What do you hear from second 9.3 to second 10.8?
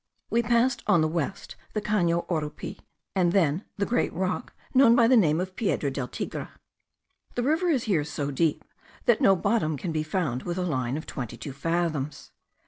bottom can be found with a